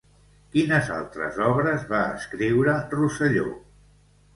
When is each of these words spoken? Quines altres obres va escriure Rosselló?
Quines 0.55 0.89
altres 0.95 1.39
obres 1.49 1.85
va 1.95 2.03
escriure 2.17 2.77
Rosselló? 2.99 3.51